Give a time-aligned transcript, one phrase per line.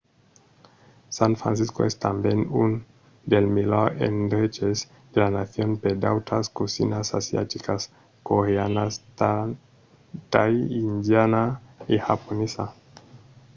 [1.17, 2.71] san francisco es tanben un
[3.31, 4.77] dels melhors endreches
[5.11, 7.81] de la nacion per d'autras cosinas asiaticas:
[8.27, 8.85] coreana
[10.31, 10.53] tai
[10.85, 11.43] indiana
[11.93, 12.65] e japonesa